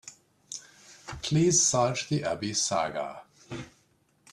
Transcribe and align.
Please 1.21 1.63
search 1.63 2.09
the 2.09 2.23
Abby 2.23 2.55
saga. 2.55 3.21